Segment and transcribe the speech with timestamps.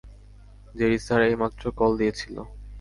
[0.77, 2.35] JD sir এইমাত্র call দিয়েছিল।